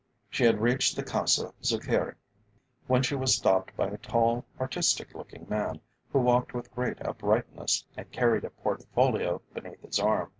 She 0.31 0.45
had 0.45 0.61
reached 0.61 0.95
the 0.95 1.03
Casa 1.03 1.53
Zuccheri, 1.61 2.15
when 2.87 3.03
she 3.03 3.13
was 3.13 3.35
stopped 3.35 3.77
by 3.77 3.85
a 3.87 3.99
tall 3.99 4.43
artistic 4.59 5.13
looking 5.13 5.45
man, 5.47 5.79
who 6.11 6.17
walked 6.17 6.55
with 6.55 6.73
great 6.73 6.99
uprightness, 7.05 7.85
and 7.95 8.11
carried 8.11 8.43
a 8.45 8.49
portfolio 8.49 9.43
beneath 9.53 9.83
his 9.83 9.99
arm. 9.99 10.29